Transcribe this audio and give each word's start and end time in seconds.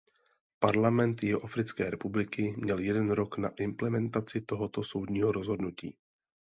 Parlament 0.59 1.21
Jihoafrické 1.23 1.89
republiky 1.89 2.53
měl 2.57 2.79
jeden 2.79 3.11
rok 3.11 3.37
na 3.37 3.49
implementaci 3.49 4.41
tohoto 4.41 4.83
soudního 4.83 5.31
rozhodnutí. 5.31 5.97